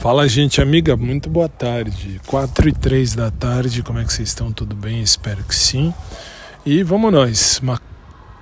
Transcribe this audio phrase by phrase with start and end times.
[0.00, 2.18] Fala, gente amiga, muito boa tarde.
[2.26, 4.50] 4 e 3 da tarde, como é que vocês estão?
[4.50, 5.02] Tudo bem?
[5.02, 5.92] Espero que sim.
[6.64, 7.78] E vamos nós, uma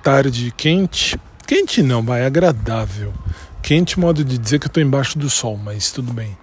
[0.01, 1.19] tarde quente.
[1.45, 3.13] Quente não, vai, agradável.
[3.61, 6.37] Quente, modo de dizer que eu estou embaixo do sol, mas tudo bem.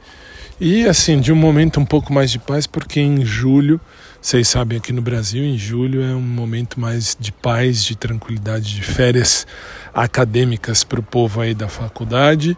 [0.60, 3.80] E assim, de um momento um pouco mais de paz, porque em julho,
[4.20, 8.74] vocês sabem, aqui no Brasil, em julho é um momento mais de paz, de tranquilidade,
[8.74, 9.46] de férias
[9.92, 12.56] acadêmicas para o povo aí da faculdade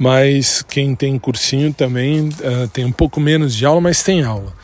[0.00, 4.54] mas quem tem cursinho também uh, tem um pouco menos de aula, mas tem aula.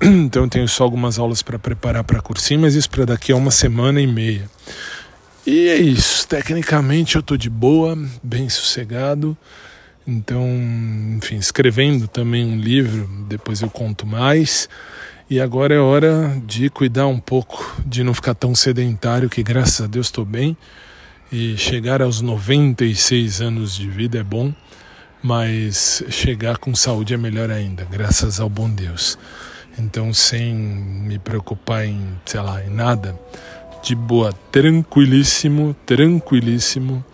[0.02, 3.36] Então eu tenho só algumas aulas para preparar para cursinho, mas isso para daqui a
[3.36, 4.50] uma semana e meia.
[5.46, 6.26] E é isso.
[6.26, 9.38] Tecnicamente eu estou de boa, bem sossegado.
[10.06, 10.44] Então,
[11.16, 14.68] enfim, escrevendo também um livro, depois eu conto mais.
[15.30, 19.80] E agora é hora de cuidar um pouco, de não ficar tão sedentário, que graças
[19.80, 20.56] a Deus estou bem.
[21.30, 24.52] E chegar aos 96 anos de vida é bom
[25.22, 29.16] mas chegar com saúde é melhor ainda, graças ao bom Deus.
[29.78, 33.18] Então, sem me preocupar em, sei lá, em nada,
[33.82, 37.04] de boa, tranquilíssimo, tranquilíssimo,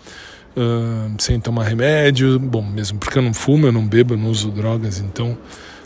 [1.18, 4.50] sem tomar remédio, bom, mesmo porque eu não fumo, eu não bebo, eu não uso
[4.50, 5.36] drogas, então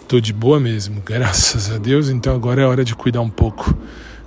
[0.09, 2.09] tô de boa mesmo, graças a Deus.
[2.09, 3.77] Então agora é hora de cuidar um pouco,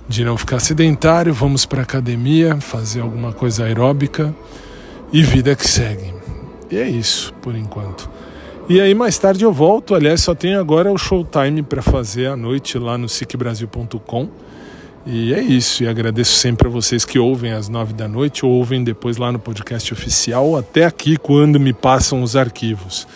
[0.08, 4.34] de não ficar sedentário, vamos para academia, fazer alguma coisa aeróbica
[5.12, 6.14] e vida que segue.
[6.70, 8.10] E é isso por enquanto.
[8.68, 12.36] E aí mais tarde eu volto, aliás, só tenho agora o showtime para fazer à
[12.36, 14.28] noite lá no sicbrasil.com.
[15.06, 18.50] E é isso, e agradeço sempre a vocês que ouvem às nove da noite, ou
[18.50, 23.06] ouvem depois lá no podcast oficial, até aqui quando me passam os arquivos.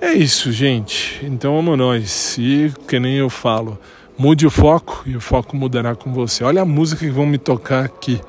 [0.00, 1.20] É isso, gente.
[1.24, 2.38] Então vamos nós.
[2.38, 3.78] E que nem eu falo,
[4.16, 6.44] mude o foco e o foco mudará com você.
[6.44, 8.20] Olha a música que vão me tocar aqui.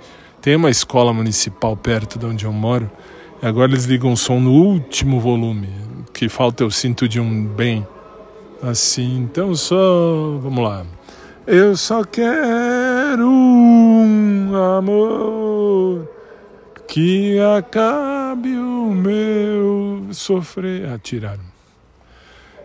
[0.41, 2.89] Tem uma escola municipal perto de onde eu moro
[3.41, 5.67] Agora eles ligam o som no último volume,
[6.13, 7.87] que falta eu sinto de um bem.
[8.61, 10.37] Assim, então só.
[10.39, 10.85] Vamos lá.
[11.47, 16.07] Eu só quero um amor
[16.87, 20.87] que acabe o meu sofrer.
[20.87, 21.41] Ah, tiraram.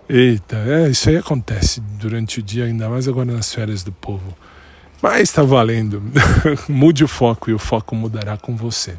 [0.08, 4.36] Eita, é, isso aí acontece durante o dia, ainda mais agora nas férias do povo.
[5.00, 6.02] Mas está valendo.
[6.68, 8.98] Mude o foco e o foco mudará com você.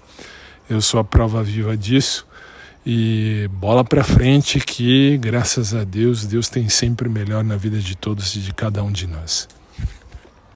[0.68, 2.26] Eu sou a prova viva disso.
[2.84, 7.78] E bola para frente que, graças a Deus, Deus tem sempre o melhor na vida
[7.80, 9.48] de todos e de cada um de nós.